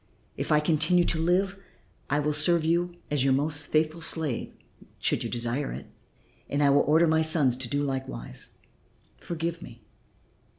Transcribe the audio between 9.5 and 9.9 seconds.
me."